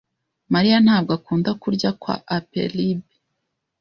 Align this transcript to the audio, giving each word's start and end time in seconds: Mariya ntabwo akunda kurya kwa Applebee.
Mariya 0.53 0.77
ntabwo 0.85 1.11
akunda 1.17 1.51
kurya 1.61 1.89
kwa 2.01 2.15
Applebee. 2.35 3.01